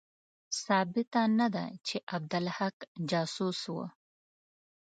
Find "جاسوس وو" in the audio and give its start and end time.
3.09-3.85